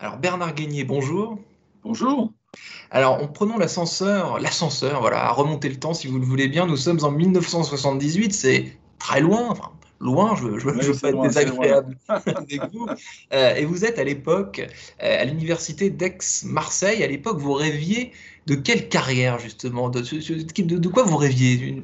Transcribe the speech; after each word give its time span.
Alors 0.00 0.16
Bernard 0.16 0.54
Guénier, 0.54 0.84
bonjour. 0.84 1.38
Bonjour. 1.84 2.32
Alors 2.90 3.22
en 3.22 3.28
prenant 3.28 3.58
l'ascenseur, 3.58 4.40
l'ascenseur, 4.40 5.02
voilà, 5.02 5.26
à 5.26 5.30
remonter 5.30 5.68
le 5.68 5.76
temps 5.76 5.92
si 5.92 6.06
vous 6.06 6.18
le 6.18 6.24
voulez 6.24 6.48
bien, 6.48 6.66
nous 6.66 6.78
sommes 6.78 7.04
en 7.04 7.10
1978, 7.10 8.32
c'est 8.32 8.78
très 8.98 9.20
loin, 9.20 9.48
enfin 9.50 9.72
loin, 10.00 10.34
je 10.36 10.44
ne 10.46 10.82
veux, 10.82 10.94
pas 10.94 11.10
être 11.10 11.20
désagréable 11.20 11.98
avec 12.08 12.62
vous. 12.72 12.86
Euh, 13.34 13.54
et 13.56 13.66
vous 13.66 13.84
êtes 13.84 13.98
à 13.98 14.04
l'époque 14.04 14.66
euh, 15.02 15.20
à 15.20 15.24
l'université 15.26 15.90
d'Aix-Marseille, 15.90 17.04
à 17.04 17.06
l'époque 17.06 17.38
vous 17.38 17.52
rêviez 17.52 18.12
de 18.46 18.54
quelle 18.54 18.88
carrière 18.88 19.38
justement? 19.38 19.90
De, 19.90 20.00
de, 20.00 20.88
quoi 20.88 21.02
vous 21.02 21.18
rêviez? 21.18 21.82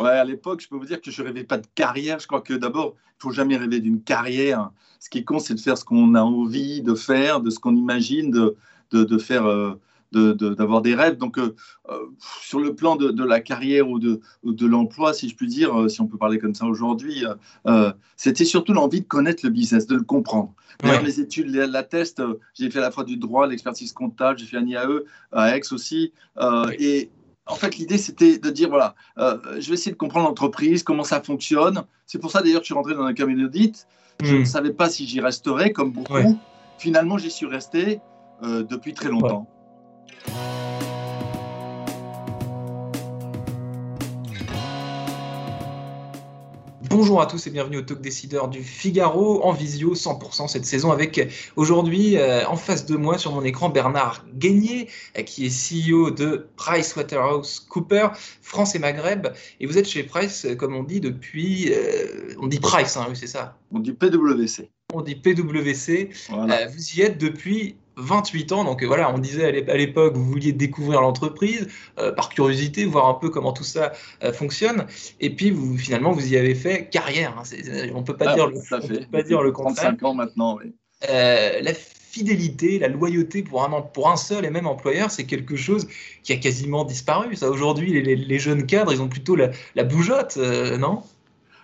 Ouais, 0.00 0.08
à 0.08 0.24
l'époque, 0.24 0.62
je 0.62 0.68
peux 0.68 0.76
vous 0.76 0.86
dire 0.86 1.00
que 1.00 1.10
je 1.10 1.22
rêvais 1.22 1.44
pas 1.44 1.58
de 1.58 1.66
carrière. 1.74 2.18
Je 2.18 2.26
crois 2.26 2.40
que 2.40 2.54
d'abord, 2.54 2.94
il 2.96 3.22
faut 3.22 3.32
jamais 3.32 3.58
rêver 3.58 3.80
d'une 3.80 4.02
carrière. 4.02 4.70
Ce 4.98 5.10
qui 5.10 5.24
compte, 5.24 5.42
c'est 5.42 5.54
de 5.54 5.60
faire 5.60 5.76
ce 5.76 5.84
qu'on 5.84 6.14
a 6.14 6.22
envie 6.22 6.80
de 6.80 6.94
faire, 6.94 7.40
de 7.40 7.50
ce 7.50 7.58
qu'on 7.58 7.76
imagine, 7.76 8.30
de, 8.30 8.56
de, 8.92 9.04
de 9.04 9.18
faire, 9.18 9.46
euh, 9.46 9.78
d'avoir 10.14 10.80
des 10.80 10.94
rêves. 10.94 11.18
Donc, 11.18 11.38
euh, 11.38 11.54
euh, 11.90 11.98
sur 12.42 12.60
le 12.60 12.74
plan 12.74 12.96
de, 12.96 13.24
la 13.24 13.40
carrière 13.40 13.90
ou 13.90 13.98
de, 13.98 14.20
de 14.42 14.66
l'emploi, 14.66 15.12
si 15.12 15.28
je 15.28 15.36
puis 15.36 15.46
dire, 15.46 15.90
si 15.90 16.00
on 16.00 16.06
peut 16.06 16.18
parler 16.18 16.38
comme 16.38 16.54
ça 16.54 16.64
aujourd'hui, 16.64 17.24
c'était 18.16 18.46
surtout 18.46 18.72
l'envie 18.72 19.02
de 19.02 19.06
connaître 19.06 19.44
le 19.44 19.50
business, 19.50 19.86
de 19.86 19.96
le 19.96 20.02
comprendre. 20.02 20.54
D'ailleurs, 20.82 21.02
les 21.02 21.20
études 21.20 21.54
l'attestent. 21.54 22.22
J'ai 22.54 22.70
fait 22.70 22.78
à 22.78 22.82
la 22.82 22.90
fois 22.90 23.04
du 23.04 23.18
droit, 23.18 23.46
l'expertise 23.46 23.92
comptable, 23.92 24.38
j'ai 24.38 24.46
fait 24.46 24.56
un 24.56 24.66
IAE 24.66 25.04
à 25.30 25.54
Aix 25.56 25.72
aussi. 25.72 26.12
Et 26.78 27.10
en 27.46 27.54
fait, 27.56 27.76
l'idée, 27.76 27.98
c'était 27.98 28.38
de 28.38 28.50
dire, 28.50 28.68
voilà, 28.68 28.94
euh, 29.18 29.38
je 29.58 29.68
vais 29.68 29.74
essayer 29.74 29.92
de 29.92 29.96
comprendre 29.96 30.28
l'entreprise, 30.28 30.82
comment 30.82 31.04
ça 31.04 31.20
fonctionne. 31.20 31.82
C'est 32.06 32.18
pour 32.18 32.30
ça, 32.30 32.42
d'ailleurs, 32.42 32.60
que 32.60 32.64
je 32.64 32.72
suis 32.72 32.74
rentré 32.74 32.94
dans 32.94 33.04
un 33.04 33.14
cabinet 33.14 33.42
d'audit. 33.42 33.86
Je 34.22 34.34
hmm. 34.34 34.40
ne 34.40 34.44
savais 34.44 34.72
pas 34.72 34.88
si 34.88 35.06
j'y 35.06 35.20
resterais, 35.20 35.72
comme 35.72 35.92
beaucoup. 35.92 36.38
Finalement, 36.78 37.18
j'y 37.18 37.30
suis 37.30 37.46
resté 37.46 38.00
euh, 38.42 38.62
depuis 38.62 38.94
très 38.94 39.08
longtemps. 39.08 39.46
Bonjour 47.00 47.22
à 47.22 47.26
tous 47.26 47.46
et 47.46 47.50
bienvenue 47.50 47.78
au 47.78 47.80
Talk 47.80 48.02
Décideur 48.02 48.48
du 48.48 48.62
Figaro 48.62 49.42
en 49.42 49.52
visio 49.52 49.94
100% 49.94 50.48
cette 50.48 50.66
saison 50.66 50.92
avec 50.92 51.32
aujourd'hui 51.56 52.18
euh, 52.18 52.46
en 52.46 52.56
face 52.56 52.84
de 52.84 52.94
moi 52.94 53.16
sur 53.16 53.32
mon 53.32 53.42
écran 53.42 53.70
Bernard 53.70 54.26
Guénier 54.34 54.86
euh, 55.16 55.22
qui 55.22 55.46
est 55.46 55.48
CEO 55.48 56.10
de 56.10 56.46
PricewaterhouseCoopers 56.56 58.12
France 58.42 58.74
et 58.74 58.78
Maghreb 58.78 59.28
et 59.60 59.66
vous 59.66 59.78
êtes 59.78 59.88
chez 59.88 60.02
Price 60.02 60.44
euh, 60.44 60.54
comme 60.54 60.76
on 60.76 60.82
dit 60.82 61.00
depuis 61.00 61.72
on 62.38 62.48
dit 62.48 62.60
Price 62.60 62.98
hein, 62.98 63.06
c'est 63.14 63.26
ça 63.26 63.56
On 63.72 63.78
dit 63.78 63.92
PwC. 63.92 64.70
On 64.92 65.00
dit 65.00 65.14
PwC. 65.14 66.10
vous 66.28 66.98
y 66.98 67.00
êtes 67.00 67.16
depuis 67.16 67.76
28 68.00 68.52
ans. 68.52 68.64
Donc 68.64 68.82
voilà, 68.82 69.12
on 69.12 69.18
disait 69.18 69.46
à 69.68 69.76
l'époque, 69.76 70.14
vous 70.14 70.24
vouliez 70.24 70.52
découvrir 70.52 71.00
l'entreprise 71.00 71.68
euh, 71.98 72.12
par 72.12 72.28
curiosité, 72.28 72.84
voir 72.84 73.08
un 73.08 73.14
peu 73.14 73.30
comment 73.30 73.52
tout 73.52 73.64
ça 73.64 73.92
euh, 74.22 74.32
fonctionne. 74.32 74.86
Et 75.20 75.30
puis 75.30 75.50
vous, 75.50 75.76
finalement, 75.76 76.12
vous 76.12 76.32
y 76.32 76.36
avez 76.36 76.54
fait 76.54 76.88
carrière. 76.88 77.36
Hein. 77.38 77.42
on 77.94 78.00
ne 78.00 78.04
peut 78.04 78.16
pas, 78.16 78.30
ah, 78.30 78.34
dire, 78.34 78.46
le, 78.48 78.54
peut 78.54 79.06
pas 79.10 79.22
dire 79.22 79.42
le 79.42 79.52
contraire. 79.52 79.96
35 79.98 80.02
ans 80.04 80.14
maintenant, 80.14 80.58
oui. 80.58 80.72
Euh, 81.08 81.60
la 81.62 81.72
fidélité, 81.72 82.78
la 82.78 82.88
loyauté 82.88 83.42
pour 83.42 83.64
un, 83.64 83.80
pour 83.80 84.10
un 84.10 84.16
seul 84.16 84.44
et 84.44 84.50
même 84.50 84.66
employeur, 84.66 85.10
c'est 85.10 85.24
quelque 85.24 85.56
chose 85.56 85.86
qui 86.22 86.32
a 86.32 86.36
quasiment 86.36 86.84
disparu. 86.84 87.36
Ça, 87.36 87.48
aujourd'hui, 87.48 88.02
les, 88.02 88.38
jeunes 88.38 88.66
cadres, 88.66 88.92
ils 88.92 89.00
ont 89.00 89.08
plutôt 89.08 89.36
la, 89.36 89.50
la 89.76 89.84
bougeotte, 89.84 90.36
non? 90.36 91.02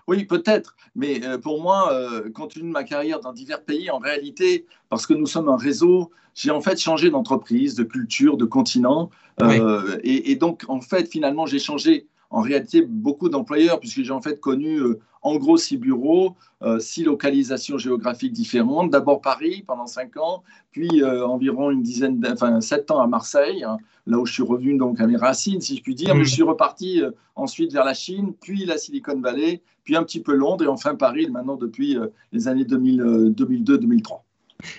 Oui, 0.08 0.24
peut-être, 0.24 0.76
mais 0.94 1.24
euh, 1.24 1.38
pour 1.38 1.60
moi, 1.60 1.92
euh, 1.92 2.30
compte 2.30 2.54
tenu 2.54 2.68
de 2.68 2.72
ma 2.72 2.84
carrière 2.84 3.20
dans 3.20 3.32
divers 3.32 3.62
pays, 3.62 3.90
en 3.90 3.98
réalité, 3.98 4.66
parce 4.88 5.06
que 5.06 5.14
nous 5.14 5.26
sommes 5.26 5.48
un 5.48 5.56
réseau, 5.56 6.10
j'ai 6.34 6.50
en 6.50 6.60
fait 6.60 6.80
changé 6.80 7.10
d'entreprise, 7.10 7.74
de 7.74 7.82
culture, 7.82 8.36
de 8.36 8.44
continent. 8.44 9.10
Euh, 9.42 9.98
et, 10.02 10.36
donc, 10.36 10.64
en 10.68 10.80
fait, 10.80 11.10
finalement, 11.10 11.46
j'ai 11.46 11.58
changé 11.58 12.06
en 12.30 12.40
réalité 12.40 12.82
beaucoup 12.82 13.28
d'employeurs, 13.28 13.80
puisque 13.80 14.02
j'ai 14.02 14.12
en 14.12 14.20
fait 14.20 14.40
connu 14.40 14.80
en 15.26 15.36
gros 15.36 15.56
six 15.56 15.76
bureaux, 15.76 16.34
six 16.78 17.04
localisations 17.04 17.78
géographiques 17.78 18.32
différentes. 18.32 18.90
D'abord 18.90 19.20
Paris 19.20 19.64
pendant 19.66 19.86
cinq 19.86 20.16
ans, 20.16 20.42
puis 20.72 21.04
environ 21.04 21.70
une 21.70 21.82
dizaine, 21.82 22.24
enfin 22.32 22.60
sept 22.60 22.90
ans 22.90 23.00
à 23.00 23.06
Marseille, 23.06 23.64
hein, 23.64 23.78
là 24.06 24.18
où 24.18 24.26
je 24.26 24.32
suis 24.32 24.42
revenu 24.42 24.76
donc 24.76 25.00
à 25.00 25.06
mes 25.06 25.16
racines, 25.16 25.60
si 25.60 25.76
je 25.76 25.82
puis 25.82 25.94
dire. 25.94 26.14
Mais 26.14 26.24
je 26.24 26.32
suis 26.32 26.42
reparti 26.42 27.02
ensuite 27.34 27.72
vers 27.72 27.84
la 27.84 27.94
Chine, 27.94 28.32
puis 28.40 28.64
la 28.64 28.78
Silicon 28.78 29.20
Valley, 29.20 29.62
puis 29.86 29.96
un 29.96 30.02
petit 30.02 30.20
peu 30.20 30.34
Londres 30.34 30.64
et 30.64 30.66
enfin 30.66 30.96
Paris 30.96 31.28
maintenant 31.30 31.56
depuis 31.56 31.96
euh, 31.96 32.08
les 32.32 32.48
années 32.48 32.64
2002-2003. 32.64 34.20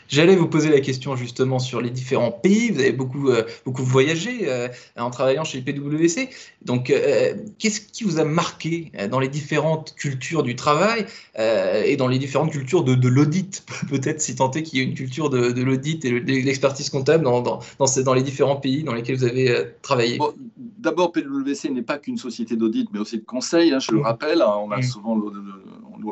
J'allais 0.10 0.36
vous 0.36 0.48
poser 0.48 0.70
la 0.70 0.80
question 0.80 1.16
justement 1.16 1.60
sur 1.60 1.82
les 1.82 1.90
différents 1.90 2.32
pays. 2.32 2.72
Vous 2.72 2.80
avez 2.80 2.92
beaucoup, 2.92 3.30
euh, 3.30 3.44
beaucoup 3.66 3.84
voyagé 3.84 4.42
euh, 4.44 4.68
en 4.98 5.10
travaillant 5.12 5.44
chez 5.44 5.62
PwC. 5.62 6.30
Donc, 6.64 6.90
euh, 6.90 7.36
qu'est-ce 7.60 7.82
qui 7.82 8.04
vous 8.04 8.20
a 8.20 8.26
marqué 8.26 8.92
dans 9.12 9.20
les 9.20 9.28
différentes 9.28 9.96
cultures 9.96 10.44
du 10.44 10.56
travail 10.56 11.06
et 11.38 11.96
dans 11.98 12.08
les 12.08 12.18
différentes 12.20 12.52
cultures 12.52 12.84
de, 12.84 13.08
l'audit? 13.08 13.64
Peut-être 13.90 14.22
si 14.22 14.36
tant 14.36 14.52
est 14.52 14.64
qu'il 14.64 14.80
y 14.80 14.82
ait 14.82 14.86
une 14.86 14.96
culture 14.96 15.30
de, 15.30 15.62
l'audit 15.62 16.04
et 16.06 16.20
de 16.20 16.32
l'expertise 16.32 16.90
comptable 16.90 17.24
dans, 17.24 17.42
dans, 17.42 17.60
dans, 17.80 18.14
les 18.14 18.24
différents 18.24 18.56
pays 18.56 18.84
dans 18.84 18.94
lesquels 18.94 19.16
vous 19.18 19.26
avez 19.26 19.68
travaillé. 19.82 20.20
D'abord, 20.58 21.12
PwC 21.12 21.70
n'est 21.70 21.82
pas 21.82 21.98
qu'une 21.98 22.18
société 22.18 22.56
d'audit, 22.56 22.90
mais 22.94 23.00
aussi 23.00 23.18
de 23.18 23.26
conseil, 23.26 23.74
hein, 23.74 23.80
je 23.80 23.92
le 23.92 24.00
mmh. 24.00 24.04
rappelle. 24.04 24.42
Hein, 24.42 24.54
on, 24.60 24.72
a 24.72 24.78
mmh. 24.78 24.84
souvent, 24.84 25.20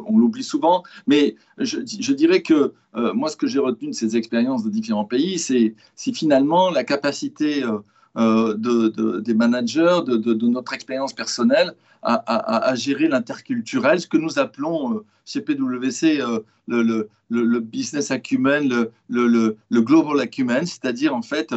on 0.08 0.18
l'oublie 0.18 0.44
souvent. 0.44 0.84
Mais 1.08 1.36
je, 1.58 1.80
je 1.86 2.14
dirais 2.14 2.42
que 2.42 2.74
moi, 3.14 3.30
ce 3.30 3.36
que 3.36 3.46
j'ai 3.46 3.60
retenu 3.60 3.90
de 3.90 3.94
ces 3.94 4.16
expériences 4.16 4.64
de 4.64 4.70
différents 4.70 5.06
pays, 5.06 5.38
c'est 5.38 5.76
finalement 6.14 6.70
la 6.72 6.84
capacité 6.84 7.64
euh, 7.64 7.80
euh, 8.18 8.56
de, 8.56 9.20
des 9.20 9.34
managers, 9.34 10.00
de, 10.08 10.48
notre 10.48 10.72
expérience 10.74 11.12
personnelle 11.12 11.76
à, 12.02 12.74
gérer 12.76 13.08
l'interculturel, 13.08 14.00
ce 14.00 14.08
que 14.08 14.18
nous 14.18 14.38
appelons 14.38 14.94
euh, 14.94 15.06
chez 15.26 15.42
PwC 15.42 16.22
le, 16.68 17.10
le, 17.30 17.60
business 17.60 18.12
acumen, 18.12 18.88
le, 19.10 19.58
global 19.72 20.20
acumen, 20.22 20.66
c'est-à-dire 20.66 21.14
en 21.14 21.24
fait 21.24 21.54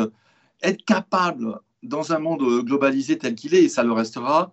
être 0.62 0.84
capable 0.84 1.60
dans 1.84 2.12
un 2.12 2.18
monde 2.18 2.64
globalisé 2.64 3.18
tel 3.18 3.36
qu'il 3.36 3.54
est, 3.54 3.64
et 3.64 3.68
ça 3.68 3.84
le 3.84 3.92
restera, 3.92 4.50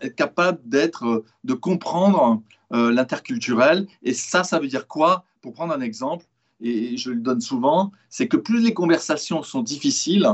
être 0.00 0.14
capable 0.14 0.60
d'être, 0.64 1.24
de 1.44 1.54
comprendre 1.54 2.40
l'interculturel. 2.70 3.86
Et 4.02 4.12
ça, 4.12 4.44
ça 4.44 4.58
veut 4.58 4.66
dire 4.68 4.86
quoi? 4.86 5.24
Pour 5.40 5.52
prendre 5.52 5.72
un 5.72 5.80
exemple, 5.80 6.26
et 6.60 6.96
je 6.96 7.10
le 7.10 7.20
donne 7.20 7.40
souvent, 7.40 7.92
c'est 8.08 8.28
que 8.28 8.36
plus 8.36 8.60
les 8.62 8.74
conversations 8.74 9.42
sont 9.42 9.62
difficiles, 9.62 10.28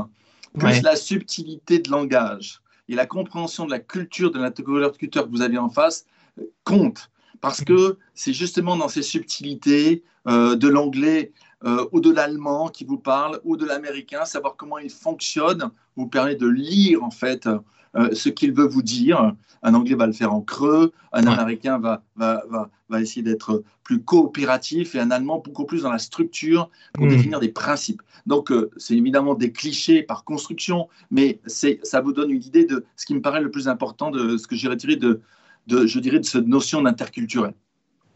plus 0.57 0.81
la 0.81 0.95
subtilité 0.95 1.79
de 1.79 1.89
langage 1.89 2.61
et 2.89 2.95
la 2.95 3.05
compréhension 3.05 3.65
de 3.65 3.71
la 3.71 3.79
culture 3.79 4.31
de 4.31 4.39
l'interlocuteur 4.39 5.25
que 5.25 5.29
vous 5.29 5.41
avez 5.41 5.57
en 5.57 5.69
face 5.69 6.05
euh, 6.39 6.43
compte. 6.63 7.09
Parce 7.41 7.63
que 7.63 7.97
c'est 8.13 8.33
justement 8.33 8.77
dans 8.77 8.87
ces 8.87 9.01
subtilités 9.01 10.03
euh, 10.27 10.55
de 10.55 10.67
l'anglais 10.67 11.33
euh, 11.65 11.85
ou 11.91 11.99
de 11.99 12.11
l'allemand 12.11 12.69
qui 12.69 12.85
vous 12.85 12.97
parle, 12.97 13.39
ou 13.43 13.57
de 13.57 13.65
l'américain, 13.65 14.25
savoir 14.25 14.55
comment 14.55 14.77
il 14.77 14.89
fonctionne, 14.89 15.69
vous 15.95 16.07
permet 16.07 16.35
de 16.35 16.47
lire 16.47 17.03
en 17.03 17.11
fait 17.11 17.47
euh, 17.95 18.13
ce 18.13 18.29
qu'il 18.29 18.53
veut 18.53 18.67
vous 18.67 18.81
dire. 18.81 19.33
Un 19.61 19.73
Anglais 19.75 19.95
va 19.95 20.07
le 20.07 20.13
faire 20.13 20.33
en 20.33 20.41
creux, 20.41 20.91
un 21.13 21.25
Américain 21.25 21.79
va, 21.79 22.03
va, 22.17 22.43
va, 22.49 22.69
va 22.89 23.01
essayer 23.01 23.21
d'être 23.21 23.63
plus 23.83 24.01
coopératif 24.01 24.95
et 24.95 24.99
un 24.99 25.11
Allemand 25.11 25.39
beaucoup 25.39 25.65
plus 25.65 25.83
dans 25.83 25.91
la 25.91 25.99
structure 25.99 26.69
pour 26.93 27.05
hmm. 27.05 27.09
définir 27.09 27.39
des 27.39 27.49
principes. 27.49 28.01
Donc, 28.25 28.51
euh, 28.51 28.69
c'est 28.77 28.95
évidemment 28.97 29.35
des 29.35 29.51
clichés 29.51 30.03
par 30.03 30.23
construction, 30.23 30.89
mais 31.11 31.39
ça 31.45 32.01
vous 32.01 32.13
donne 32.13 32.31
une 32.31 32.43
idée 32.43 32.65
de 32.65 32.85
ce 32.97 33.05
qui 33.05 33.13
me 33.13 33.21
paraît 33.21 33.41
le 33.41 33.51
plus 33.51 33.67
important 33.67 34.11
de 34.11 34.37
ce 34.37 34.47
que 34.47 34.55
j'ai 34.55 34.67
retiré 34.67 34.95
de, 34.95 35.21
de, 35.67 35.85
je 35.85 35.99
dirais, 35.99 36.19
de 36.19 36.25
cette 36.25 36.47
notion 36.47 36.81
d'interculturel 36.81 37.53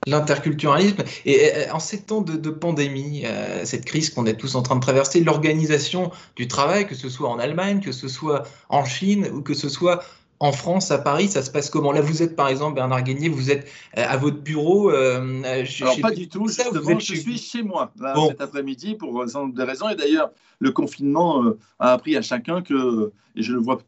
l'interculturalisme. 0.08 1.04
Et 1.26 1.70
en 1.72 1.80
ces 1.80 2.02
temps 2.02 2.22
de, 2.22 2.50
pandémie, 2.50 3.24
euh, 3.26 3.66
cette 3.66 3.86
crise 3.86 4.10
qu'on 4.10 4.26
est 4.26 4.36
tous 4.36 4.56
en 4.56 4.64
train 4.64 4.76
de 4.76 4.82
traverser, 4.82 5.24
l'organisation 5.24 6.12
du 6.36 6.48
travail, 6.48 6.88
que 6.88 6.96
ce 6.96 7.10
soit 7.10 7.30
en 7.30 7.38
Allemagne, 7.38 7.82
que 7.82 7.92
ce 7.92 8.08
soit 8.08 8.44
en 8.70 8.86
Chine 8.86 9.28
ou 9.34 9.42
que 9.42 9.54
ce 9.54 9.70
soit 9.70 10.04
en 10.40 10.52
France, 10.52 10.92
à 10.92 11.00
Paris, 11.00 11.30
ça 11.30 11.42
se 11.42 11.50
passe 11.50 11.72
comment? 11.72 11.92
Là, 11.92 12.02
vous 12.02 12.22
êtes 12.22 12.36
par 12.36 12.48
exemple, 12.48 12.76
Bernard 12.76 13.02
Guénier, 13.02 13.28
vous 13.28 13.50
êtes 13.50 13.68
euh, 13.98 14.06
à 14.08 14.18
votre 14.18 14.38
bureau. 14.38 14.92
Euh, 14.92 15.42
Alors, 15.82 16.00
pas 16.00 16.12
du 16.12 16.30
tout, 16.30 16.48
je 16.48 17.00
suis 17.00 17.38
chez 17.38 17.64
moi 17.64 17.92
cet 18.30 18.42
après-midi 18.42 18.96
pour 18.96 19.26
des 19.26 19.64
raisons. 19.64 19.90
Et 19.90 19.96
d'ailleurs, 19.96 20.30
le 20.60 20.72
confinement 20.72 21.44
a 21.80 21.94
appris 21.94 22.16
à 22.16 22.22
chacun 22.22 22.62
que, 22.62 23.12
et 23.36 23.42
je 23.42 23.54
le 23.54 23.60
vois, 23.60 23.80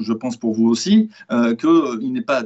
je 0.00 0.12
pense 0.14 0.38
pour 0.38 0.54
vous 0.54 0.68
aussi, 0.68 1.10
qu'il 1.28 2.12
n'est 2.12 2.22
pas 2.22 2.44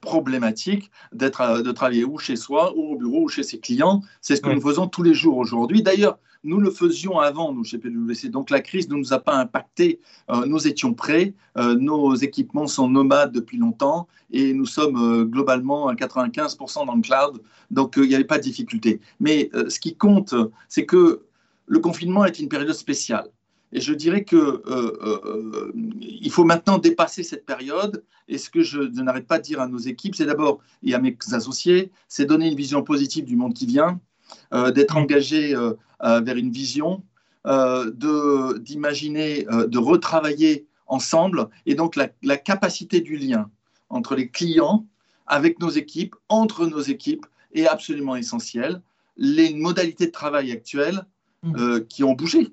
problématique 0.00 0.90
d'être 1.12 1.40
euh, 1.40 1.62
de 1.62 1.72
travailler 1.72 2.04
ou 2.04 2.18
chez 2.18 2.36
soi 2.36 2.72
ou 2.76 2.92
au 2.92 2.96
bureau 2.96 3.24
ou 3.24 3.28
chez 3.28 3.42
ses 3.42 3.58
clients. 3.58 4.02
C'est 4.20 4.36
ce 4.36 4.40
que 4.40 4.50
nous 4.50 4.60
faisons 4.60 4.86
tous 4.86 5.02
les 5.02 5.14
jours 5.14 5.36
aujourd'hui. 5.36 5.82
D'ailleurs, 5.82 6.18
nous 6.44 6.58
le 6.58 6.70
faisions 6.70 7.18
avant, 7.18 7.52
nous, 7.52 7.64
chez 7.64 7.78
PwC. 7.78 8.28
Donc, 8.28 8.50
la 8.50 8.60
crise 8.60 8.88
ne 8.88 8.94
nous 8.94 9.12
a 9.12 9.18
pas 9.18 9.34
impacté. 9.34 10.00
Euh, 10.30 10.46
nous 10.46 10.68
étions 10.68 10.94
prêts. 10.94 11.34
Euh, 11.56 11.74
nos 11.74 12.14
équipements 12.14 12.68
sont 12.68 12.88
nomades 12.88 13.32
depuis 13.32 13.58
longtemps 13.58 14.06
et 14.30 14.54
nous 14.54 14.66
sommes 14.66 15.24
globalement 15.24 15.88
à 15.88 15.94
95% 15.94 16.86
dans 16.86 16.94
le 16.94 17.02
cloud. 17.02 17.42
Donc, 17.70 17.94
il 17.96 18.08
n'y 18.08 18.14
avait 18.14 18.24
pas 18.24 18.38
de 18.38 18.42
difficulté. 18.42 19.00
Mais 19.20 19.50
ce 19.68 19.80
qui 19.80 19.96
compte, 19.96 20.34
c'est 20.68 20.86
que 20.86 21.24
le 21.66 21.78
confinement 21.80 22.24
est 22.24 22.38
une 22.38 22.48
période 22.48 22.72
spéciale. 22.72 23.28
Et 23.72 23.80
je 23.80 23.92
dirais 23.92 24.24
que 24.24 24.36
euh, 24.36 24.62
euh, 24.66 25.72
il 26.00 26.30
faut 26.30 26.44
maintenant 26.44 26.78
dépasser 26.78 27.22
cette 27.22 27.44
période. 27.44 28.04
Et 28.26 28.38
ce 28.38 28.50
que 28.50 28.62
je, 28.62 28.80
n'arrête 29.02 29.26
pas 29.26 29.38
de 29.38 29.44
dire 29.44 29.60
à 29.60 29.68
nos 29.68 29.78
équipes, 29.78 30.14
c'est 30.14 30.26
d'abord 30.26 30.60
et 30.82 30.94
à 30.94 30.98
mes 30.98 31.16
associés, 31.32 31.90
c'est 32.08 32.24
donner 32.24 32.48
une 32.48 32.56
vision 32.56 32.82
positive 32.82 33.24
du 33.24 33.36
monde 33.36 33.54
qui 33.54 33.66
vient, 33.66 34.00
euh, 34.52 34.70
d'être 34.70 34.96
engagé 34.96 35.54
vers 36.00 36.36
une 36.36 36.50
vision, 36.50 37.02
de 37.44 38.58
d'imaginer, 38.58 39.44
de 39.44 39.78
retravailler 39.78 40.66
ensemble. 40.86 41.48
Et 41.66 41.74
donc 41.74 41.96
la, 41.96 42.08
la, 42.22 42.36
capacité 42.36 43.00
du 43.00 43.16
lien 43.16 43.50
entre 43.88 44.14
les 44.14 44.28
clients, 44.28 44.86
avec 45.26 45.58
nos 45.60 45.70
équipes, 45.70 46.14
entre 46.28 46.66
nos 46.66 46.80
équipes, 46.80 47.26
est 47.52 47.66
absolument 47.66 48.16
essentielle. 48.16 48.82
Les 49.16 49.54
modalités 49.54 50.06
de 50.06 50.12
travail 50.12 50.52
actuelles 50.52 51.06
mmh. 51.42 51.80
qui 51.88 52.04
ont 52.04 52.12
bougé 52.12 52.52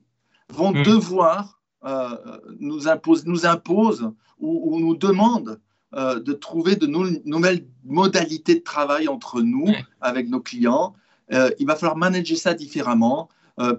vont 0.54 0.72
hmm. 0.72 0.84
devoir 0.84 1.60
euh, 1.86 2.16
nous, 2.60 2.88
impose, 2.88 3.26
nous 3.26 3.46
imposent 3.46 4.10
ou, 4.40 4.80
nous 4.80 4.96
demandent 4.96 5.60
euh, 5.94 6.20
de 6.20 6.34
trouver 6.34 6.76
de 6.76 6.88
nouvelles 6.88 7.66
modalités 7.84 8.56
de 8.56 8.64
travail 8.64 9.08
entre 9.08 9.42
nous, 9.42 9.68
avec 10.02 10.30
nos 10.30 10.42
clients. 10.42 10.94
Euh, 11.32 11.50
il 11.60 11.68
va 11.68 11.76
falloir 11.76 11.96
manager 11.96 12.38
ça 12.38 12.54
différemment, 12.54 13.30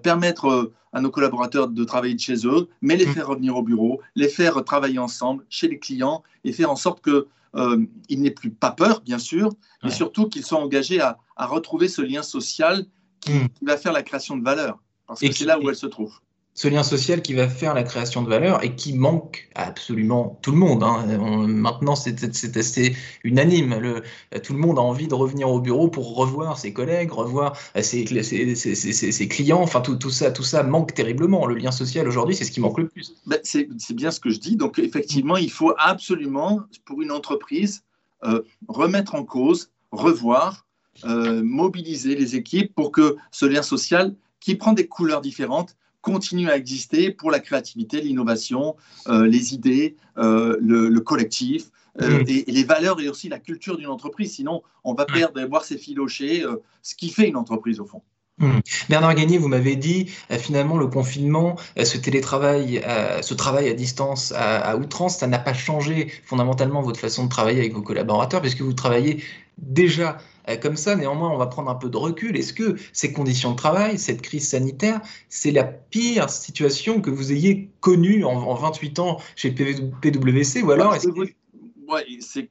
permettre 0.01 0.71
à 0.91 1.01
nos 1.01 1.11
collaborateurs 1.11 1.67
de 1.67 1.83
travailler 1.83 2.15
de 2.15 2.19
chez 2.19 2.47
eux, 2.47 2.67
mais 2.81 2.95
les 2.95 3.05
hmm. 3.05 3.13
faire 3.13 3.27
revenir 3.27 3.55
au 3.55 3.61
bureau, 3.61 4.01
les 4.15 4.27
faire 4.27 4.63
travailler 4.63 4.97
ensemble 4.97 5.45
chez 5.49 5.67
les 5.67 5.77
clients 5.77 6.23
et 6.43 6.51
faire 6.51 6.71
en 6.71 6.75
sorte 6.75 7.03
qu'ils 7.03 8.21
n'aient 8.21 8.31
plus 8.31 8.49
pas 8.49 8.71
peur, 8.71 9.01
bien 9.01 9.19
sûr, 9.19 9.53
mais 9.83 9.91
surtout 9.91 10.27
qu'ils 10.29 10.43
soient 10.43 10.59
engagés 10.59 10.99
à, 10.99 11.19
retrouver 11.37 11.87
ce 11.87 12.01
lien 12.01 12.23
social 12.23 12.87
qui, 13.19 13.33
hmm. 13.33 13.49
qui, 13.49 13.65
va 13.65 13.77
faire 13.77 13.93
la 13.93 14.01
création 14.01 14.35
de 14.35 14.43
valeur, 14.43 14.79
parce 15.05 15.19
que 15.19 15.31
c'est 15.31 15.45
là 15.45 15.59
où 15.59 15.69
elle 15.69 15.75
se 15.75 15.85
trouve 15.85 16.19
ce 16.57 16.67
lien 16.67 16.81
social 16.81 17.21
qui 17.21 17.35
va 17.35 17.47
faire 17.47 17.75
la 17.75 17.83
création 17.83 18.23
de 18.23 18.29
valeur 18.29 18.63
et 18.63 18.75
qui 18.75 18.93
manque 18.93 19.47
absolument 19.53 20.39
tout 20.41 20.51
le 20.51 20.57
monde. 20.57 20.81
Hein. 20.81 21.05
maintenant, 21.47 21.95
c'est 21.95 22.57
assez 22.57 22.95
unanime. 23.23 24.01
Tout 24.43 24.53
le 24.53 24.59
monde 24.59 24.79
a 24.79 24.81
envie 24.81 25.07
de 25.07 25.13
revenir 25.13 25.49
au 25.49 25.61
bureau 25.61 25.87
pour 25.87 26.15
revoir 26.15 26.57
ses 26.57 26.73
collègues, 26.73 27.11
revoir 27.11 27.55
ses, 27.79 28.07
ses, 28.23 29.27
clients. 29.27 29.61
Enfin, 29.61 29.81
tout, 29.81 29.97
tout, 29.97 30.09
ça, 30.09 30.31
tout 30.31 30.41
ça 30.41 30.63
manque 30.63 30.95
terriblement. 30.95 31.45
Le 31.45 31.53
lien 31.53 31.69
social 31.69 32.07
aujourd'hui, 32.07 32.35
c'est 32.35 32.43
ce 32.43 32.51
qui 32.51 32.59
manque 32.59 32.79
le 32.79 32.87
plus. 32.87 33.13
Ben, 33.27 33.39
c'est 33.43 33.93
bien 33.93 34.09
ce 34.09 34.19
que 34.19 34.31
je 34.31 34.39
dis. 34.39 34.55
Donc, 34.55 34.79
effectivement, 34.79 35.37
il 35.37 35.51
faut 35.51 35.75
absolument, 35.77 36.61
pour 36.85 37.03
une 37.03 37.11
entreprise, 37.11 37.83
euh, 38.23 38.41
remettre 38.67 39.13
en 39.13 39.23
cause, 39.23 39.69
revoir, 39.91 40.65
euh, 41.05 41.43
mobiliser 41.43 42.15
les 42.15 42.35
équipes 42.35 42.73
pour 42.73 42.91
que 42.91 43.15
ce 43.29 43.45
lien 43.45 43.61
social, 43.61 44.15
qui 44.39 44.55
prend 44.55 44.73
des 44.73 44.87
couleurs 44.87 45.21
différentes, 45.21 45.75
continue 46.01 46.49
à 46.49 46.57
exister 46.57 47.11
pour 47.11 47.31
la 47.31 47.39
créativité, 47.39 48.01
l'innovation, 48.01 48.75
euh, 49.07 49.27
les 49.27 49.53
idées, 49.53 49.95
euh, 50.17 50.57
le, 50.61 50.99
collectif. 50.99 51.65
Euh, 52.01 52.19
mm. 52.19 52.25
et, 52.27 52.45
les 52.47 52.63
valeurs 52.63 53.01
et 53.01 53.09
aussi 53.09 53.27
la 53.27 53.39
culture 53.39 53.77
d'une 53.77 53.87
entreprise. 53.87 54.33
Sinon, 54.35 54.61
on 54.83 54.93
va 54.93 55.05
perdre, 55.05 55.43
voir 55.45 55.65
s'effilocher 55.65 56.43
ce 56.81 56.95
qui 56.95 57.09
fait 57.09 57.27
une 57.27 57.35
entreprise 57.35 57.79
au 57.79 57.85
fond. 57.85 58.01
Mm. 58.37 58.59
Bernard 58.87 59.15
Gagné, 59.15 59.37
vous 59.37 59.47
m'avez 59.47 59.75
dit, 59.75 60.11
finalement, 60.29 60.77
le 60.77 60.87
confinement, 60.87 61.55
ce 61.75 61.97
télétravail, 61.97 62.81
ce 63.21 63.33
travail 63.33 63.67
à 63.67 63.73
distance 63.73 64.31
à 64.35 64.77
outrance, 64.77 65.17
ça 65.17 65.27
n'a 65.27 65.39
pas 65.39 65.53
changé 65.53 66.11
fondamentalement 66.23 66.81
votre 66.81 66.99
façon 66.99 67.25
de 67.25 67.29
travailler 67.29 67.59
avec 67.59 67.73
vos 67.73 67.81
collaborateurs, 67.81 68.41
puisque 68.41 68.61
vous 68.61 68.73
travaillez 68.73 69.23
déjà 69.57 70.19
comme 70.55 70.77
ça. 70.77 70.95
Néanmoins, 70.95 71.29
on 71.29 71.37
va 71.37 71.47
prendre 71.47 71.69
un 71.69 71.75
peu 71.75 71.89
de 71.89 71.97
recul. 71.97 72.37
Est-ce 72.37 72.53
que 72.53 72.75
ces 72.93 73.11
conditions 73.11 73.51
de 73.51 73.57
travail, 73.57 73.97
cette 73.97 74.21
crise 74.21 74.47
sanitaire, 74.47 75.01
c'est 75.27 75.51
la 75.51 75.65
pire 75.65 76.29
situation 76.29 77.01
que 77.01 77.09
vous 77.09 77.33
ayez 77.33 77.69
connue 77.81 78.23
en, 78.23 78.53
28 78.53 78.99
ans 78.99 79.17
chez 79.35 79.51
PwC 79.51 80.61
ou 80.63 80.71
alors 80.71 80.95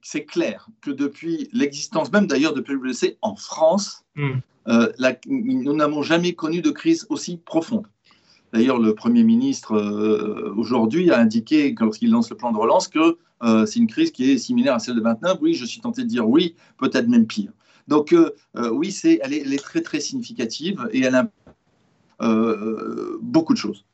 c'est 0.00 0.24
clair 0.24 0.68
que 0.82 0.90
depuis 0.90 1.48
l'existence 1.52 2.12
même 2.12 2.26
d'ailleurs 2.26 2.54
de 2.54 2.60
PwC 2.60 3.18
en 3.22 3.36
France, 3.36 4.04
hmm. 4.14 4.38
euh, 4.68 4.92
nous 5.26 5.74
n'avons 5.74 6.02
jamais 6.02 6.34
connu 6.34 6.60
de 6.60 6.70
crise 6.70 7.06
aussi 7.08 7.38
profonde. 7.38 7.86
D'ailleurs, 8.52 8.78
le 8.78 8.94
Premier 8.94 9.24
ministre 9.24 9.74
euh, 9.74 10.54
aujourd'hui 10.56 11.10
a 11.10 11.18
indiqué, 11.18 11.74
lorsqu'il 11.78 12.10
lance 12.10 12.30
le 12.30 12.36
plan 12.36 12.52
de 12.52 12.58
relance, 12.58 12.88
que 12.88 13.18
c'est 13.66 13.78
une 13.78 13.86
crise 13.86 14.12
qui 14.12 14.30
est 14.30 14.38
similaire 14.38 14.74
à 14.74 14.78
celle 14.78 14.96
de 14.96 15.02
29. 15.02 15.38
Oui, 15.42 15.54
je 15.54 15.66
suis 15.66 15.80
tenté 15.80 16.02
de 16.02 16.08
dire 16.08 16.26
oui, 16.28 16.54
peut-être 16.78 17.08
même 17.08 17.26
pire. 17.26 17.52
Donc 17.88 18.12
euh, 18.12 18.30
euh, 18.56 18.70
oui, 18.70 18.90
c'est, 18.92 19.20
elle, 19.22 19.32
est, 19.32 19.62
très 19.62 19.80
très 19.80 20.00
significative 20.00 20.88
et 20.92 21.02
elle 21.02 21.14
a 21.14 21.28
euh, 22.22 23.18
beaucoup 23.22 23.52
de 23.52 23.58
choses. 23.58 23.84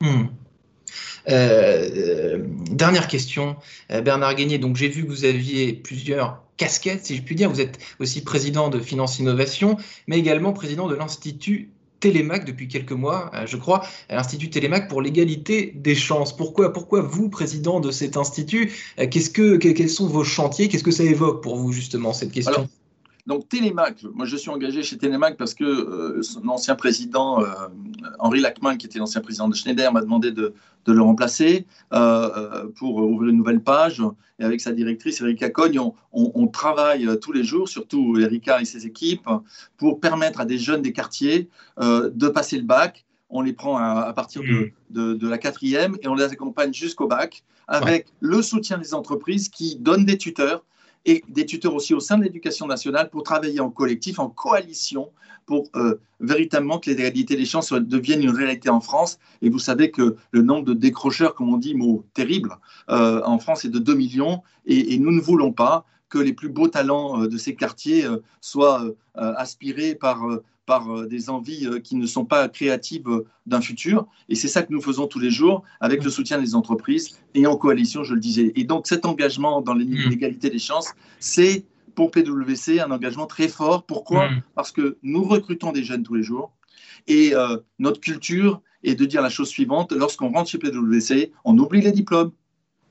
Hmm. 0.00 0.28
dernière 1.26 3.06
question, 3.06 3.56
Bernard 3.90 4.34
Guénier. 4.34 4.58
Donc 4.58 4.76
j'ai 4.76 4.88
vu 4.88 5.04
que 5.04 5.08
vous 5.08 5.24
aviez 5.24 5.74
plusieurs 5.74 6.42
casquettes, 6.56 7.04
si 7.06 7.16
je 7.16 7.22
puis 7.22 7.34
dire. 7.34 7.50
Vous 7.50 7.60
êtes 7.60 7.78
aussi 7.98 8.22
président 8.22 8.70
de 8.70 8.78
Finance 8.80 9.18
Innovation, 9.18 9.76
mais 10.06 10.18
également 10.18 10.52
président 10.52 10.88
de 10.88 10.94
l'Institut 10.94 11.70
Télémac 12.00 12.46
depuis 12.46 12.66
quelques 12.66 12.92
mois, 12.92 13.30
je 13.44 13.58
crois, 13.58 13.84
l'Institut 14.08 14.48
Télémac 14.48 14.88
pour 14.88 15.02
l'égalité 15.02 15.74
des 15.76 15.94
chances. 15.94 16.34
Pourquoi, 16.34 16.72
pourquoi 16.72 17.02
vous, 17.02 17.28
président 17.28 17.78
de 17.78 17.90
cet 17.90 18.16
institut, 18.16 18.72
qu'est-ce 18.96 19.28
que, 19.28 19.56
quels 19.56 19.90
sont 19.90 20.06
vos 20.06 20.24
chantiers? 20.24 20.68
Qu'est-ce 20.68 20.84
que 20.84 20.90
ça 20.90 21.04
évoque 21.04 21.42
pour 21.42 21.56
vous, 21.56 21.72
justement, 21.72 22.14
cette 22.14 22.32
question? 22.32 22.70
Donc 23.26 23.48
Télémac, 23.48 24.04
moi 24.14 24.26
je 24.26 24.36
suis 24.36 24.50
engagé 24.50 24.82
chez 24.82 24.96
Télémac 24.96 25.36
parce 25.36 25.54
que 25.54 25.64
euh, 25.64 26.22
son 26.22 26.48
ancien 26.48 26.74
président, 26.74 27.42
euh, 27.42 27.46
Henri 28.18 28.40
Lachman, 28.40 28.76
qui 28.76 28.86
était 28.86 28.98
l'ancien 28.98 29.20
président 29.20 29.48
de 29.48 29.54
Schneider, 29.54 29.92
m'a 29.92 30.00
demandé 30.00 30.32
de, 30.32 30.54
le 30.86 31.02
remplacer 31.02 31.66
euh, 31.92 32.66
pour 32.76 32.96
ouvrir 32.96 33.30
une 33.30 33.36
nouvelle 33.36 33.60
page. 33.60 34.02
Et 34.40 34.44
avec 34.44 34.60
sa 34.60 34.72
directrice, 34.72 35.20
Erika 35.20 35.48
Cogne, 35.50 35.78
on, 36.12 36.46
travaille 36.48 37.06
tous 37.20 37.30
les 37.30 37.44
jours, 37.44 37.68
surtout 37.68 38.18
Erika 38.18 38.60
et 38.60 38.64
ses 38.64 38.86
équipes, 38.86 39.28
pour 39.76 40.00
permettre 40.00 40.40
à 40.40 40.44
des 40.44 40.58
jeunes 40.58 40.82
des 40.82 40.92
quartiers 40.92 41.48
de 41.78 42.28
passer 42.28 42.56
le 42.56 42.64
bac. 42.64 43.04
On 43.28 43.42
les 43.42 43.52
prend 43.52 43.76
à, 43.76 44.12
partir 44.14 44.42
mmh. 44.42 44.70
de, 44.90 45.28
la 45.28 45.38
quatrième 45.38 45.96
et 46.02 46.08
on 46.08 46.14
les 46.16 46.24
accompagne 46.24 46.72
jusqu'au 46.72 47.06
bac 47.06 47.44
avec 47.68 48.08
le 48.18 48.42
soutien 48.42 48.78
des 48.78 48.94
entreprises 48.94 49.48
qui 49.48 49.76
donnent 49.76 50.06
des 50.06 50.18
tuteurs 50.18 50.64
et 51.04 51.24
des 51.28 51.46
tuteurs 51.46 51.74
aussi 51.74 51.94
au 51.94 52.00
sein 52.00 52.18
de 52.18 52.24
l'éducation 52.24 52.66
nationale 52.66 53.10
pour 53.10 53.22
travailler 53.22 53.60
en 53.60 53.70
collectif, 53.70 54.18
en 54.18 54.28
coalition, 54.28 55.10
pour 55.46 55.68
euh, 55.74 56.00
véritablement 56.20 56.78
que 56.78 56.90
l'égalité 56.90 57.34
des 57.34 57.44
chances 57.44 57.72
deviennent 57.72 58.22
une 58.22 58.30
réalité 58.30 58.68
en 58.68 58.80
France. 58.80 59.18
Et 59.42 59.50
vous 59.50 59.58
savez 59.58 59.90
que 59.90 60.16
le 60.30 60.42
nombre 60.42 60.64
de 60.64 60.74
décrocheurs, 60.74 61.34
comme 61.34 61.52
on 61.52 61.56
dit, 61.56 61.74
mot 61.74 62.04
terrible, 62.14 62.56
euh, 62.90 63.20
en 63.24 63.38
France 63.38 63.64
est 63.64 63.70
de 63.70 63.78
2 63.78 63.94
millions, 63.94 64.42
et, 64.66 64.98
nous 64.98 65.10
ne 65.10 65.20
voulons 65.20 65.52
pas 65.52 65.84
que 66.08 66.18
les 66.18 66.32
plus 66.32 66.50
beaux 66.50 66.68
talents 66.68 67.22
euh, 67.22 67.28
de 67.28 67.36
ces 67.36 67.54
quartiers 67.54 68.06
soient 68.40 68.84
aspirés 69.14 69.94
par 69.94 70.22
par 70.70 70.88
euh, 70.88 71.06
des 71.08 71.30
envies 71.30 71.66
euh, 71.66 71.80
qui 71.80 71.96
ne 71.96 72.06
sont 72.06 72.24
pas 72.24 72.48
créatives 72.48 73.08
euh, 73.08 73.26
d'un 73.44 73.60
futur. 73.60 74.06
Et 74.28 74.36
c'est 74.36 74.46
ça 74.46 74.62
que 74.62 74.72
nous 74.72 74.80
faisons 74.80 75.08
tous 75.08 75.18
les 75.18 75.32
jours 75.32 75.64
avec 75.80 76.04
le 76.04 76.10
soutien 76.10 76.40
des 76.40 76.54
entreprises 76.54 77.18
et 77.34 77.44
en 77.48 77.56
coalition, 77.56 78.04
je 78.04 78.14
le 78.14 78.20
disais. 78.20 78.52
Et 78.54 78.62
donc 78.62 78.86
cet 78.86 79.04
engagement 79.04 79.62
dans 79.62 79.74
mm. 79.74 80.10
l'égalité 80.10 80.48
des 80.48 80.60
chances, 80.60 80.92
c'est 81.18 81.64
pour 81.96 82.12
PwC 82.12 82.78
un 82.78 82.92
engagement 82.92 83.26
très 83.26 83.48
fort. 83.48 83.82
Pourquoi 83.82 84.28
mm. 84.28 84.42
Parce 84.54 84.70
que 84.70 84.96
nous 85.02 85.24
recrutons 85.24 85.72
des 85.72 85.82
jeunes 85.82 86.04
tous 86.04 86.14
les 86.14 86.22
jours. 86.22 86.52
Et 87.08 87.32
notre 87.78 87.98
culture 87.98 88.60
est 88.84 88.94
de 88.94 89.06
dire 89.06 89.22
la 89.22 89.30
chose 89.30 89.48
suivante, 89.48 89.90
lorsqu'on 89.90 90.30
rentre 90.30 90.50
chez 90.50 90.58
PwC, 90.58 91.32
on 91.44 91.58
oublie 91.58 91.80
les 91.80 91.92
diplômes. 91.92 92.30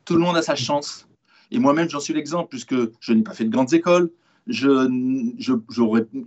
Tout 0.03 0.15
le 0.15 0.21
monde 0.21 0.36
a 0.36 0.41
sa 0.41 0.55
chance. 0.55 1.07
Et 1.51 1.59
moi-même, 1.59 1.89
j'en 1.89 2.01
suis 2.01 2.13
l'exemple, 2.13 2.50
puisque 2.50 2.75
je 3.00 3.13
n'ai 3.13 3.21
pas 3.21 3.33
fait 3.33 3.45
de 3.45 3.51
grandes 3.51 3.74
écoles, 3.74 4.12
je, 4.50 5.34
je, 5.38 5.53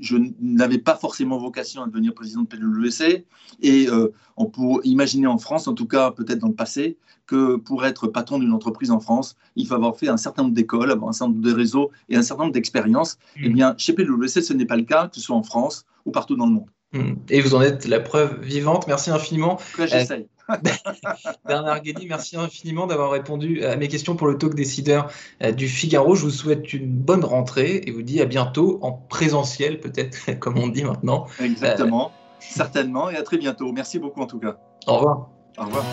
je 0.00 0.16
n'avais 0.40 0.78
pas 0.78 0.96
forcément 0.96 1.38
vocation 1.38 1.82
à 1.82 1.86
devenir 1.86 2.14
président 2.14 2.42
de 2.42 2.46
PwC. 2.46 3.26
Et 3.60 3.88
euh, 3.88 4.08
on 4.36 4.46
peut 4.46 4.80
imaginer 4.84 5.26
en 5.26 5.38
France, 5.38 5.66
en 5.66 5.74
tout 5.74 5.86
cas 5.86 6.12
peut-être 6.12 6.38
dans 6.38 6.48
le 6.48 6.54
passé, 6.54 6.96
que 7.26 7.56
pour 7.56 7.84
être 7.84 8.06
patron 8.06 8.38
d'une 8.38 8.52
entreprise 8.52 8.90
en 8.90 9.00
France, 9.00 9.36
il 9.56 9.66
faut 9.66 9.74
avoir 9.74 9.96
fait 9.96 10.08
un 10.08 10.16
certain 10.16 10.42
nombre 10.42 10.54
d'écoles, 10.54 10.90
avoir 10.90 11.10
un 11.10 11.12
certain 11.12 11.32
nombre 11.32 11.44
de 11.44 11.52
réseaux 11.52 11.90
et 12.08 12.16
un 12.16 12.22
certain 12.22 12.44
nombre 12.44 12.54
d'expériences. 12.54 13.18
Eh 13.36 13.48
mmh. 13.48 13.52
bien, 13.52 13.74
chez 13.76 13.92
PwC, 13.92 14.40
ce 14.40 14.52
n'est 14.52 14.66
pas 14.66 14.76
le 14.76 14.84
cas, 14.84 15.08
que 15.08 15.16
ce 15.16 15.22
soit 15.22 15.36
en 15.36 15.42
France 15.42 15.84
ou 16.04 16.10
partout 16.12 16.36
dans 16.36 16.46
le 16.46 16.52
monde. 16.52 16.70
Mmh. 16.92 17.14
Et 17.30 17.40
vous 17.40 17.54
en 17.54 17.62
êtes 17.62 17.86
la 17.86 18.00
preuve 18.00 18.40
vivante. 18.42 18.86
Merci 18.86 19.10
infiniment. 19.10 19.58
J'essaye. 19.78 20.26
Bernard 21.46 21.80
Guény, 21.82 22.06
merci 22.06 22.36
infiniment 22.36 22.86
d'avoir 22.86 23.10
répondu 23.10 23.64
à 23.64 23.76
mes 23.76 23.88
questions 23.88 24.16
pour 24.16 24.26
le 24.26 24.38
talk 24.38 24.54
décideur 24.54 25.10
euh, 25.42 25.52
du 25.52 25.68
Figaro. 25.68 26.14
Je 26.14 26.22
vous 26.22 26.30
souhaite 26.30 26.72
une 26.72 26.90
bonne 26.90 27.24
rentrée 27.24 27.82
et 27.86 27.90
vous 27.90 28.02
dis 28.02 28.20
à 28.20 28.26
bientôt 28.26 28.78
en 28.82 28.92
présentiel, 28.92 29.80
peut-être, 29.80 30.38
comme 30.40 30.58
on 30.58 30.68
dit 30.68 30.84
maintenant. 30.84 31.26
Exactement, 31.40 32.12
certainement, 32.40 33.10
et 33.10 33.16
à 33.16 33.22
très 33.22 33.38
bientôt. 33.38 33.72
Merci 33.72 33.98
beaucoup 33.98 34.20
en 34.20 34.26
tout 34.26 34.38
cas. 34.38 34.56
Au 34.86 34.96
revoir. 34.96 35.30
Au 35.58 35.64
revoir. 35.64 35.84